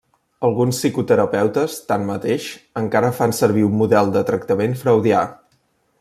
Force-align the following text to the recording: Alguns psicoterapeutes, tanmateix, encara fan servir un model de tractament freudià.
Alguns 0.47 0.77
psicoterapeutes, 0.79 1.75
tanmateix, 1.91 2.47
encara 2.81 3.13
fan 3.19 3.35
servir 3.43 3.65
un 3.67 3.77
model 3.83 4.13
de 4.17 4.25
tractament 4.31 4.75
freudià. 4.85 5.21